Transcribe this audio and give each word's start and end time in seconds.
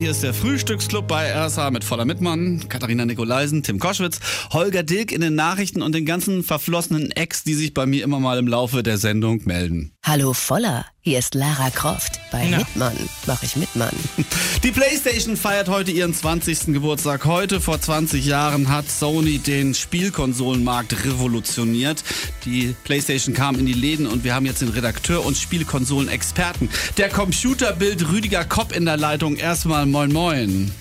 Hier 0.00 0.12
ist 0.12 0.22
der 0.22 0.32
Frühstücksclub 0.32 1.08
bei 1.08 1.34
RSA 1.34 1.72
mit 1.72 1.82
voller 1.82 2.04
Mitmann, 2.04 2.68
Katharina 2.68 3.04
Nikolaisen, 3.04 3.64
Tim 3.64 3.80
Koschwitz, 3.80 4.20
Holger 4.52 4.84
Dilk 4.84 5.10
in 5.10 5.20
den 5.20 5.34
Nachrichten 5.34 5.82
und 5.82 5.92
den 5.92 6.06
ganzen 6.06 6.44
verflossenen 6.44 7.10
Ex, 7.10 7.42
die 7.42 7.54
sich 7.54 7.74
bei 7.74 7.84
mir 7.84 8.04
immer 8.04 8.20
mal 8.20 8.38
im 8.38 8.46
Laufe 8.46 8.84
der 8.84 8.96
Sendung 8.96 9.40
melden. 9.44 9.90
Hallo 10.04 10.34
Voller, 10.34 10.86
hier 11.00 11.18
ist 11.18 11.34
Lara 11.34 11.70
Croft. 11.70 12.20
Bei 12.30 12.46
Na. 12.50 12.58
Mitmann 12.58 12.96
mache 13.26 13.46
ich 13.46 13.56
Mitmann. 13.56 13.94
Die 14.62 14.70
PlayStation 14.70 15.36
feiert 15.36 15.68
heute 15.68 15.90
ihren 15.90 16.12
20. 16.12 16.66
Geburtstag. 16.74 17.24
Heute 17.24 17.60
vor 17.60 17.80
20 17.80 18.26
Jahren 18.26 18.68
hat 18.68 18.90
Sony 18.90 19.38
den 19.38 19.74
Spielkonsolenmarkt 19.74 21.04
revolutioniert. 21.04 22.02
Die 22.44 22.74
PlayStation 22.84 23.34
kam 23.34 23.58
in 23.58 23.66
die 23.66 23.72
Läden 23.72 24.06
und 24.06 24.24
wir 24.24 24.34
haben 24.34 24.44
jetzt 24.44 24.60
den 24.60 24.68
Redakteur 24.68 25.24
und 25.24 25.36
Spielkonsolenexperten. 25.36 26.68
Der 26.96 27.08
Computerbild 27.08 28.08
Rüdiger 28.10 28.44
Kopp 28.44 28.76
in 28.76 28.84
der 28.84 28.96
Leitung. 28.96 29.36
Erstmal 29.36 29.86
moin 29.86 30.12
moin. 30.12 30.72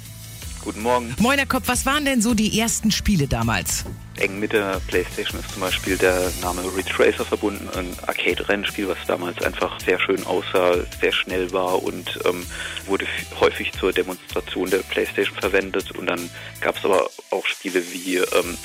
Guten 0.67 0.81
Morgen. 0.81 1.15
Moiner 1.19 1.45
Kopf, 1.45 1.69
was 1.69 1.85
waren 1.85 2.03
denn 2.03 2.21
so 2.21 2.33
die 2.33 2.59
ersten 2.59 2.91
Spiele 2.91 3.25
damals? 3.25 3.85
Eng 4.17 4.37
mit 4.37 4.51
der 4.51 4.81
PlayStation 4.85 5.39
ist 5.39 5.49
zum 5.53 5.61
Beispiel 5.61 5.95
der 5.95 6.29
Name 6.41 6.61
Ridge 6.75 6.91
Racer 6.99 7.23
verbunden, 7.23 7.69
ein 7.73 7.95
Arcade-Rennspiel, 8.05 8.89
was 8.89 8.97
damals 9.07 9.41
einfach 9.41 9.79
sehr 9.79 9.97
schön 9.97 10.25
aussah, 10.25 10.75
sehr 10.99 11.13
schnell 11.13 11.53
war 11.53 11.81
und 11.81 12.19
ähm, 12.25 12.45
wurde 12.85 13.05
häufig 13.39 13.71
zur 13.79 13.93
Demonstration 13.93 14.69
der 14.69 14.79
PlayStation 14.79 15.37
verwendet. 15.37 15.91
Und 15.91 16.07
dann 16.07 16.29
gab 16.59 16.75
es 16.75 16.83
aber 16.83 17.09
auch 17.31 17.45
Spiele 17.45 17.81
wie 17.93 18.17
ähm, 18.17 18.57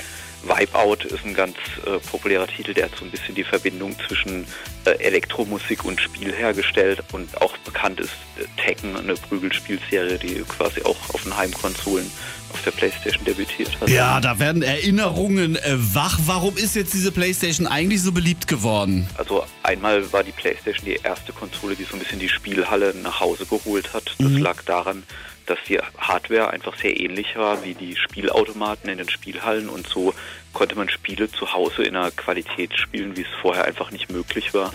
Wipeout 0.43 1.05
ist 1.05 1.25
ein 1.25 1.33
ganz 1.33 1.55
äh, 1.85 1.99
populärer 1.99 2.47
Titel, 2.47 2.73
der 2.73 2.85
hat 2.85 2.95
so 2.97 3.05
ein 3.05 3.11
bisschen 3.11 3.33
die 3.33 3.45
Verbindung 3.45 3.95
zwischen 4.07 4.45
Elektromusik 4.91 5.85
und 5.85 6.01
Spiel 6.01 6.33
hergestellt 6.33 7.03
und 7.11 7.41
auch 7.41 7.55
bekannt 7.59 7.99
ist 7.99 8.11
äh, 8.37 8.45
Tekken, 8.61 8.95
eine 8.95 9.13
Prügelspielserie, 9.15 10.17
die 10.17 10.43
quasi 10.47 10.81
auch 10.83 11.13
auf 11.13 11.23
den 11.23 11.35
Heimkonsolen 11.35 12.09
auf 12.53 12.61
der 12.63 12.71
PlayStation 12.71 13.23
debütiert 13.25 13.79
hat. 13.79 13.89
Ja, 13.89 14.19
da 14.21 14.39
werden 14.39 14.61
Erinnerungen 14.61 15.55
äh, 15.55 15.75
wach. 15.75 16.19
Warum 16.25 16.55
ist 16.57 16.75
jetzt 16.75 16.93
diese 16.93 17.11
PlayStation 17.11 17.67
eigentlich 17.67 18.01
so 18.01 18.11
beliebt 18.11 18.47
geworden? 18.47 19.07
Also 19.17 19.43
einmal 19.63 20.11
war 20.13 20.23
die 20.23 20.31
PlayStation 20.31 20.85
die 20.85 20.99
erste 21.03 21.33
Konsole, 21.33 21.75
die 21.75 21.83
so 21.83 21.95
ein 21.95 21.99
bisschen 21.99 22.19
die 22.19 22.29
Spielhalle 22.29 22.93
nach 23.01 23.19
Hause 23.19 23.45
geholt 23.45 23.93
hat. 23.93 24.15
Das 24.19 24.31
lag 24.33 24.61
daran, 24.63 25.03
dass 25.45 25.57
die 25.67 25.79
Hardware 25.97 26.51
einfach 26.51 26.77
sehr 26.77 26.97
ähnlich 26.97 27.35
war 27.35 27.63
wie 27.63 27.73
die 27.73 27.95
Spielautomaten 27.95 28.89
in 28.89 28.97
den 28.97 29.09
Spielhallen 29.09 29.69
und 29.69 29.87
so 29.87 30.13
konnte 30.53 30.75
man 30.75 30.89
Spiele 30.89 31.29
zu 31.31 31.53
Hause 31.53 31.83
in 31.83 31.95
einer 31.95 32.11
Qualität 32.11 32.77
spielen, 32.77 33.17
wie 33.17 33.21
es 33.21 33.27
vorher 33.41 33.65
einfach 33.65 33.91
nicht 33.91 34.11
möglich 34.11 34.53
war. 34.53 34.71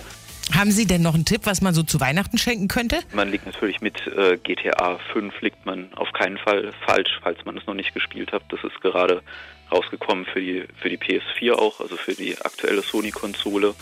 Haben 0.57 0.71
Sie 0.71 0.87
denn 0.87 1.03
noch 1.03 1.15
einen 1.15 1.27
Tipp, 1.27 1.43
was 1.45 1.61
man 1.61 1.75
so 1.75 1.83
zu 1.83 2.01
Weihnachten 2.01 2.39
schenken 2.39 2.69
könnte? 2.69 3.01
Man 3.13 3.31
liegt 3.31 3.45
natürlich 3.45 3.81
mit 3.81 4.07
äh, 4.07 4.39
GTA 4.39 4.99
5 5.13 5.41
liegt 5.43 5.67
man 5.67 5.93
auf 5.95 6.11
keinen 6.13 6.39
Fall 6.39 6.73
falsch, 6.87 7.21
falls 7.23 7.45
man 7.45 7.59
es 7.59 7.67
noch 7.67 7.75
nicht 7.75 7.93
gespielt 7.93 8.33
hat. 8.33 8.43
Das 8.49 8.61
ist 8.65 8.81
gerade 8.81 9.23
rausgekommen 9.71 10.25
für 10.25 10.41
die 10.41 10.65
für 10.81 10.89
die 10.89 10.97
PS4 10.97 11.53
auch, 11.53 11.81
also 11.81 11.97
für 11.97 12.15
die 12.15 12.37
aktuelle 12.41 12.81
Sony-Konsole. 12.81 13.75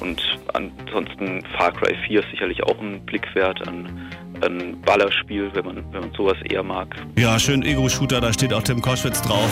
Und 0.00 0.20
ansonsten 0.52 1.44
Far 1.56 1.72
Cry 1.72 1.96
4 2.06 2.20
ist 2.20 2.30
sicherlich 2.30 2.62
auch 2.62 2.78
ein 2.78 3.04
Blick 3.06 3.34
wert 3.34 3.66
an 3.66 4.10
ein 4.42 4.80
Ballerspiel, 4.82 5.50
wenn 5.54 5.64
man 5.64 5.76
wenn 5.92 6.00
man 6.00 6.12
sowas 6.16 6.36
eher 6.48 6.62
mag. 6.62 6.94
Ja, 7.18 7.38
schön 7.38 7.62
Ego-Shooter, 7.62 8.20
da 8.20 8.32
steht 8.32 8.52
auch 8.52 8.62
Tim 8.62 8.80
Koschwitz 8.80 9.22
drauf. 9.22 9.50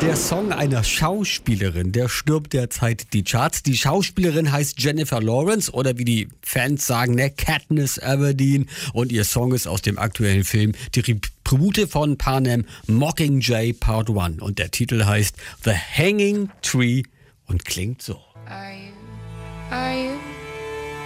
Der 0.00 0.14
Song 0.14 0.52
einer 0.52 0.84
Schauspielerin, 0.84 1.90
der 1.90 2.08
stirbt 2.08 2.52
derzeit 2.52 3.12
die 3.12 3.24
Charts. 3.24 3.62
Die 3.64 3.76
Schauspielerin 3.76 4.52
heißt 4.52 4.80
Jennifer 4.80 5.20
Lawrence 5.20 5.72
oder 5.72 5.98
wie 5.98 6.04
die 6.04 6.28
Fans 6.42 6.86
sagen, 6.86 7.14
ne, 7.14 7.30
Katniss 7.30 7.98
Everdeen. 7.98 8.68
Und 8.92 9.10
ihr 9.10 9.24
Song 9.24 9.52
ist 9.52 9.66
aus 9.66 9.82
dem 9.82 9.98
aktuellen 9.98 10.44
Film 10.44 10.72
die 10.94 11.02
Tribute 11.42 11.88
von 11.90 12.16
Panem 12.16 12.64
Mockingjay 12.86 13.72
Part 13.72 14.10
1. 14.10 14.40
Und 14.40 14.58
der 14.58 14.70
Titel 14.70 15.04
heißt 15.04 15.36
The 15.64 15.72
Hanging 15.72 16.50
Tree 16.62 17.02
und 17.46 17.64
klingt 17.64 18.02
so. 18.02 18.20
Are 18.46 18.72
you, 18.72 19.74
are 19.74 19.94
you 19.94 20.18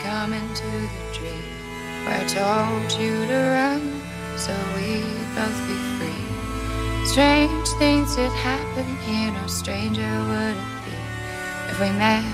coming 0.05 0.49
to 0.55 0.63
the 0.63 1.19
tree 1.19 1.62
I 2.07 2.25
told 2.27 2.93
you 3.01 3.27
to 3.27 3.39
run 3.57 4.03
so 4.37 4.53
we'd 4.75 5.05
both 5.35 5.59
be 5.69 5.79
free? 5.99 7.07
Strange 7.07 7.69
things 7.79 8.17
that 8.17 8.33
happen 8.33 8.87
here, 9.07 9.31
no 9.31 9.47
stranger 9.47 10.03
would 10.03 10.57
it 10.57 10.85
be 10.85 10.97
if 11.71 11.81
we 11.81 11.91
met 11.99 12.25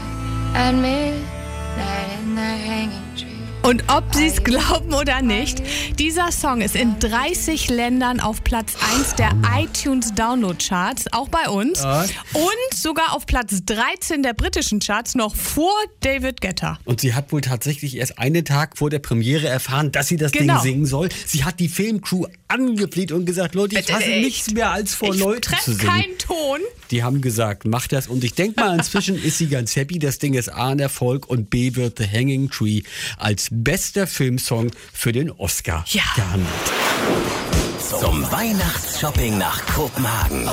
at 0.54 0.72
midnight 0.72 2.18
in 2.18 2.34
the 2.34 2.40
hanging 2.40 3.16
tree. 3.16 3.27
Und 3.68 3.84
ob 3.88 4.14
Sie 4.14 4.28
es 4.28 4.42
glauben 4.44 4.94
oder 4.94 5.20
nicht, 5.20 5.62
dieser 5.98 6.32
Song 6.32 6.62
ist 6.62 6.74
in 6.74 6.98
30 7.00 7.68
Ländern 7.68 8.18
auf 8.18 8.42
Platz 8.42 8.72
1 8.96 9.16
der 9.16 9.30
iTunes 9.58 10.14
Download 10.14 10.56
Charts, 10.56 11.04
auch 11.12 11.28
bei 11.28 11.50
uns. 11.50 11.84
Und 11.84 12.74
sogar 12.74 13.14
auf 13.14 13.26
Platz 13.26 13.60
13 13.66 14.22
der 14.22 14.32
britischen 14.32 14.80
Charts, 14.80 15.14
noch 15.16 15.36
vor 15.36 15.74
David 16.00 16.40
Guetta. 16.40 16.78
Und 16.86 17.02
sie 17.02 17.12
hat 17.12 17.30
wohl 17.30 17.42
tatsächlich 17.42 17.98
erst 17.98 18.18
einen 18.18 18.46
Tag 18.46 18.78
vor 18.78 18.88
der 18.88 19.00
Premiere 19.00 19.48
erfahren, 19.48 19.92
dass 19.92 20.08
sie 20.08 20.16
das 20.16 20.32
Genau. 20.32 20.54
Ding 20.54 20.62
singen 20.62 20.86
soll. 20.86 21.10
Sie 21.26 21.44
hat 21.44 21.60
die 21.60 21.68
Filmcrew 21.68 22.24
angefleht 22.48 23.12
und 23.12 23.26
gesagt, 23.26 23.54
Leute, 23.54 23.78
ich 23.78 23.92
hasse 23.92 24.04
Echt? 24.04 24.24
nichts 24.24 24.50
mehr 24.52 24.70
als 24.70 24.94
vor 24.94 25.12
ich 25.12 25.20
Leuten 25.20 25.42
treff 25.42 25.60
zu 25.60 25.74
singen. 25.74 25.90
keinen 25.90 26.16
Ton. 26.16 26.60
Die 26.90 27.02
haben 27.02 27.20
gesagt, 27.20 27.64
mach 27.66 27.86
das. 27.86 28.06
Und 28.08 28.24
ich 28.24 28.34
denke 28.34 28.60
mal, 28.60 28.76
inzwischen 28.76 29.22
ist 29.22 29.38
sie 29.38 29.48
ganz 29.48 29.76
happy. 29.76 29.98
Das 29.98 30.18
Ding 30.18 30.34
ist 30.34 30.48
A 30.52 30.68
ein 30.70 30.78
Erfolg 30.78 31.28
und 31.28 31.50
B 31.50 31.74
wird 31.74 31.98
The 31.98 32.06
Hanging 32.06 32.50
Tree 32.50 32.82
als 33.18 33.48
bester 33.50 34.06
Filmsong 34.06 34.70
für 34.92 35.12
den 35.12 35.30
Oscar 35.30 35.84
Ja. 35.88 36.02
gehandelt. 36.16 36.48
Zum 38.00 38.22
Weihnachtsshopping 38.30 39.38
nach 39.38 39.64
Kopenhagen. 39.74 40.44
Der 40.44 40.52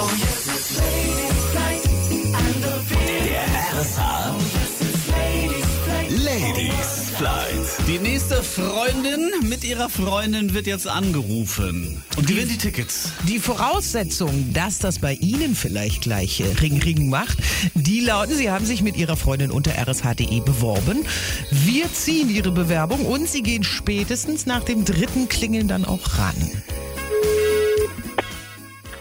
nächste 8.05 8.43
Freundin 8.43 9.31
mit 9.49 9.63
ihrer 9.63 9.89
Freundin 9.89 10.53
wird 10.53 10.67
jetzt 10.67 10.87
angerufen 10.87 12.03
und 12.15 12.27
gewinnt 12.27 12.51
die 12.51 12.57
Tickets. 12.57 13.09
Die 13.27 13.39
Voraussetzungen, 13.39 14.53
dass 14.53 14.77
das 14.77 14.99
bei 14.99 15.13
Ihnen 15.13 15.55
vielleicht 15.55 16.01
gleich 16.03 16.39
äh, 16.39 16.45
Ring 16.61 16.79
Ring 16.79 17.09
macht, 17.09 17.39
die 17.73 18.01
lauten, 18.01 18.35
Sie 18.35 18.51
haben 18.51 18.63
sich 18.63 18.83
mit 18.83 18.95
Ihrer 18.95 19.17
Freundin 19.17 19.49
unter 19.49 19.71
rsh.de 19.71 20.39
beworben. 20.41 21.03
Wir 21.49 21.91
ziehen 21.91 22.29
Ihre 22.29 22.51
Bewerbung 22.51 23.07
und 23.07 23.27
Sie 23.27 23.41
gehen 23.41 23.63
spätestens 23.63 24.45
nach 24.45 24.63
dem 24.63 24.85
dritten 24.85 25.27
Klingeln 25.27 25.67
dann 25.67 25.83
auch 25.83 26.19
ran. 26.19 26.35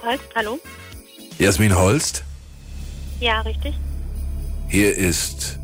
Holst, 0.02 0.24
hallo? 0.34 0.58
Jasmin 1.38 1.76
Holst, 1.76 2.24
Ja, 3.20 3.42
richtig. 3.42 3.74
hier 4.68 4.96
ist 4.96 5.58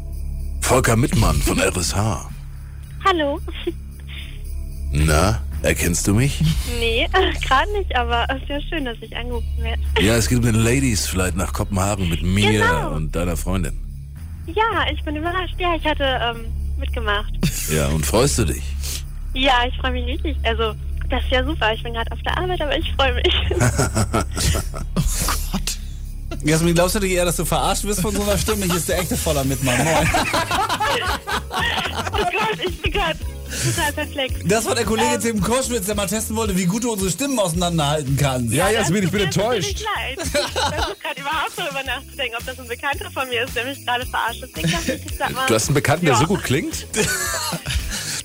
Volker 0.60 0.96
Mittmann 0.96 1.36
von 1.36 1.58
RSH. 1.58 2.28
Hallo? 3.04 3.40
Na, 4.92 5.40
erkennst 5.62 6.06
du 6.06 6.14
mich? 6.14 6.40
Nee, 6.78 7.08
gerade 7.46 7.72
nicht, 7.72 7.94
aber 7.96 8.26
es 8.28 8.42
ist 8.42 8.48
ja 8.48 8.60
schön, 8.68 8.84
dass 8.84 8.96
ich 9.00 9.16
angerufen 9.16 9.46
werde. 9.58 9.80
Ja, 10.00 10.16
es 10.16 10.28
gibt 10.28 10.44
eine 10.44 10.56
Ladies 10.58 11.06
Flight 11.06 11.36
nach 11.36 11.52
Kopenhagen 11.52 12.08
mit 12.08 12.22
mir 12.22 12.52
Genau. 12.52 12.90
und 12.92 13.14
deiner 13.14 13.36
Freundin. 13.36 13.78
Ja, 14.46 14.86
ich 14.92 15.02
bin 15.04 15.16
überrascht. 15.16 15.54
Ja, 15.58 15.74
ich 15.76 15.84
hatte 15.86 16.04
ähm, 16.04 16.46
mitgemacht. 16.78 17.32
Ja, 17.72 17.88
und 17.88 18.04
freust 18.04 18.38
du 18.38 18.44
dich? 18.46 18.62
Ja, 19.34 19.62
ich 19.68 19.76
freue 19.78 19.92
mich 19.92 20.06
richtig. 20.06 20.36
Also, 20.42 20.74
das 21.08 21.22
ist 21.24 21.30
ja 21.30 21.44
super. 21.44 21.72
Ich 21.72 21.82
bin 21.84 21.92
gerade 21.94 22.10
auf 22.10 22.20
der 22.22 22.36
Arbeit, 22.36 22.60
aber 22.60 22.76
ich 22.76 22.92
freue 22.94 23.14
mich. 23.14 23.32
Gott. 25.52 25.78
Jasmin, 26.44 26.74
glaubst 26.74 26.96
du 26.96 27.00
dir 27.00 27.08
eher, 27.10 27.24
dass 27.26 27.36
du 27.36 27.44
verarscht 27.44 27.84
wirst 27.84 28.00
von 28.00 28.12
so 28.14 28.22
einer 28.22 28.38
Stimme? 28.38 28.64
Hier 28.66 28.74
ist 28.76 28.88
der 28.88 28.98
echte 28.98 29.16
voller 29.16 29.44
Mitmann. 29.44 29.76
Moin. 29.84 30.08
total 33.62 33.92
perplex. 33.92 34.34
Das 34.44 34.64
war 34.66 34.74
der 34.74 34.84
Kollege 34.84 35.18
Tim 35.18 35.40
Koschwitz, 35.40 35.86
der 35.86 35.94
mal 35.94 36.06
testen 36.06 36.36
wollte, 36.36 36.56
wie 36.56 36.66
gut 36.66 36.84
du 36.84 36.92
unsere 36.92 37.10
Stimmen 37.10 37.38
auseinanderhalten 37.38 38.16
kannst. 38.16 38.52
Ja, 38.54 38.64
Das 38.66 38.74
Jasmin, 38.74 39.04
ich 39.04 39.04
tut 39.04 39.12
bin 39.12 39.20
mir 39.20 39.26
enttäuscht. 39.26 39.68
wirklich 39.68 39.84
leid. 39.96 40.18
Ich 40.24 40.30
versuche 40.30 40.96
gerade 41.02 41.20
überhaupt 41.20 41.52
darüber 41.56 41.82
nachzudenken, 41.84 42.36
ob 42.38 42.46
das 42.46 42.58
ein 42.58 42.68
Bekannter 42.68 43.10
von 43.10 43.28
mir 43.28 43.44
ist, 43.44 43.56
der 43.56 43.64
mich 43.64 43.84
gerade 43.86 44.06
verarscht. 44.06 44.42
Deswegen 44.42 44.68
ich, 44.68 45.06
ich 45.12 45.18
sag 45.18 45.30
mal. 45.32 45.46
Du 45.46 45.54
hast 45.54 45.68
einen 45.68 45.74
Bekannten, 45.74 46.06
der 46.06 46.14
ja. 46.14 46.20
so 46.20 46.26
gut 46.26 46.42
klingt? 46.42 46.86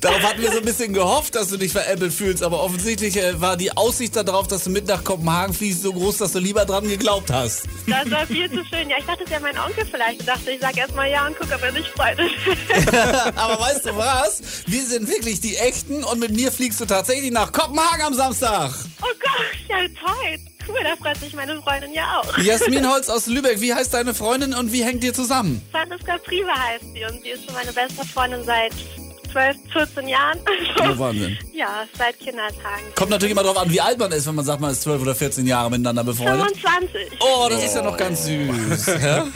Darauf 0.06 0.22
hatten 0.22 0.40
wir 0.44 0.52
so 0.52 0.60
ein 0.60 0.66
bisschen 0.66 0.94
gehofft, 0.94 1.34
dass 1.34 1.48
du 1.48 1.58
dich 1.58 1.72
veräppelt 1.72 2.14
fühlst, 2.14 2.44
aber 2.44 2.62
offensichtlich 2.62 3.18
äh, 3.18 3.42
war 3.42 3.58
die 3.58 3.76
Aussicht 3.76 4.16
darauf, 4.16 4.48
dass 4.48 4.66
du 4.66 4.70
mit 4.70 4.86
nach 4.88 5.04
Kopenhagen 5.04 5.52
fliegst, 5.52 5.82
so 5.82 5.92
groß, 5.92 6.18
dass 6.18 6.34
du 6.34 6.38
lieber 6.38 6.64
dran 6.64 6.88
geglaubt 6.88 7.32
hast. 7.32 7.64
Das 7.88 8.12
war 8.12 8.28
viel 8.28 8.48
zu 8.52 8.64
schön. 8.66 8.88
Ja, 8.88 8.98
ich 9.00 9.06
dachte, 9.06 9.24
es 9.24 9.32
wäre 9.32 9.42
mein 9.42 9.58
Onkel 9.58 9.84
vielleicht. 9.84 10.20
Ich 10.20 10.26
dachte, 10.28 10.52
ich 10.52 10.62
sag 10.62 10.78
erstmal 10.78 11.10
ja 11.10 11.26
und 11.26 11.36
guck, 11.40 11.52
ob 11.52 11.64
er 11.64 11.72
sich 11.74 11.88
freut. 11.88 12.20
Aber 13.36 13.60
weißt 13.60 13.88
du 13.88 13.98
was? 13.98 14.44
Wir 14.68 14.84
sind 14.84 15.08
wirklich 15.10 15.42
die 15.42 15.56
Echten 15.56 16.04
und 16.04 16.20
mit 16.20 16.36
mir 16.36 16.52
fliegst 16.52 16.80
du 16.80 16.86
tatsächlich 16.86 17.32
nach 17.32 17.52
Kopenhagen 17.52 18.04
am 18.06 18.14
Samstag. 18.14 18.74
oh 19.02 19.06
Gott, 19.20 19.70
ja 19.70 19.78
toll. 20.06 20.38
Cool, 20.68 20.80
da 20.84 20.96
freut 20.98 21.18
sich 21.18 21.34
meine 21.34 21.60
Freundin 21.64 21.94
ja 21.94 22.22
auch. 22.22 22.38
Jasmin 22.38 22.88
Holz 22.88 23.10
aus 23.10 23.26
Lübeck, 23.26 23.60
wie 23.60 23.74
heißt 23.74 23.92
deine 23.96 24.14
Freundin 24.14 24.54
und 24.54 24.72
wie 24.72 24.84
hängt 24.84 25.04
ihr 25.04 25.16
zusammen? 25.16 25.64
Franziska 25.72 26.20
Prive 26.20 26.52
heißt 26.52 26.86
sie 26.94 27.04
und 27.06 27.24
sie 27.24 27.30
ist 27.30 27.46
schon 27.46 27.56
meine 27.56 27.74
beste 27.74 28.06
Freundin 28.06 28.44
seit 28.44 28.74
12, 29.36 29.58
14 29.74 30.08
Jahren. 30.08 30.40
Oh, 30.78 31.00
Wahnsinn. 31.00 31.38
ja, 31.54 31.86
seit 31.98 32.20
Kindertagen. 32.20 32.84
Kommt 32.96 33.10
natürlich 33.10 33.32
immer 33.32 33.44
darauf 33.44 33.58
an, 33.58 33.70
wie 33.72 33.82
alt 33.82 33.98
man 33.98 34.12
ist, 34.12 34.28
wenn 34.28 34.36
man 34.36 34.46
sagt, 34.46 34.62
man 34.62 34.72
ist 34.72 34.82
12 34.84 35.02
oder 35.02 35.16
14 35.16 35.46
Jahre 35.48 35.70
miteinander 35.70 36.04
befreundet. 36.04 36.56
25. 36.58 37.20
Oh, 37.20 37.48
das 37.50 37.64
ist 37.64 37.76
ja 37.76 37.82
noch 37.82 37.98
ganz 37.98 38.26
süß. 38.26 38.86
Ja? 39.02 39.28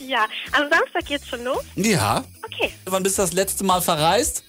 Ja, 0.00 0.26
am 0.52 0.68
Samstag 0.68 1.06
geht's 1.06 1.28
schon 1.28 1.44
los. 1.44 1.62
ja. 1.76 2.24
Okay. 2.44 2.72
Wann 2.86 3.02
bist 3.02 3.16
du 3.18 3.22
das 3.22 3.32
letzte 3.32 3.64
Mal 3.64 3.80
verreist? 3.80 4.44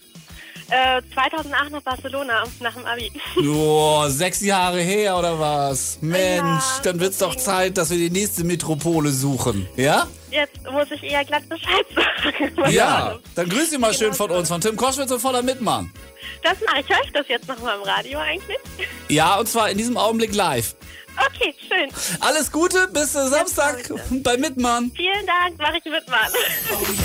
Äh, 0.70 1.02
2008 1.14 1.72
nach 1.72 1.82
Barcelona 1.82 2.44
nach 2.60 2.74
dem 2.74 2.86
Abi. 2.86 3.12
Boah, 3.36 4.10
sechs 4.10 4.42
Jahre 4.42 4.80
her 4.82 5.18
oder 5.18 5.40
was? 5.40 5.98
Mensch, 6.02 6.42
Ja, 6.42 6.80
dann 6.84 7.00
wird's 7.00 7.18
doch. 7.20 7.36
Zeit, 7.36 7.78
dass 7.78 7.90
wir 7.90 7.98
die 7.98 8.10
nächste 8.10 8.44
Metropole 8.44 9.12
suchen. 9.12 9.68
Ja? 9.76 10.08
Jetzt 10.32 10.64
muss 10.72 10.90
ich 10.92 11.04
eher 11.04 11.24
glatt 11.26 11.48
Bescheid 11.50 11.86
sagen. 11.94 12.72
Ja. 12.72 13.20
Dann 13.36 13.50
grüß 13.50 13.70
dich 13.70 13.80
mal 13.80 13.94
schön 13.94 14.14
von 14.14 14.32
uns, 14.32 14.48
von 14.50 14.62
Tim 14.62 14.76
Koschwitz 14.76 15.12
und 15.12 15.20
voller 15.20 15.42
Mitmann. 15.44 15.92
Das 16.42 16.58
mache 16.66 16.80
ich. 16.82 16.90
Höre 16.90 17.04
ich 17.04 17.12
das 17.12 17.28
jetzt 17.28 17.48
nochmal 17.48 17.78
im 17.78 17.84
Radio 17.84 18.20
eigentlich? 18.20 18.58
Ja, 19.10 19.36
und 19.36 19.48
zwar 19.48 19.70
in 19.70 19.78
diesem 19.78 19.98
Augenblick 19.98 20.34
live. 20.34 20.76
Okay, 21.16 21.54
schön. 21.68 21.90
Alles 22.22 22.52
Gute, 22.52 22.88
bis 22.88 23.14
äh, 23.14 23.28
Samstag 23.28 23.92
bei 24.24 24.36
Mitmann. 24.38 24.92
Vielen 24.96 25.26
Dank, 25.28 25.60
mache 25.60 25.78
ich 25.78 25.86
mit, 25.86 26.04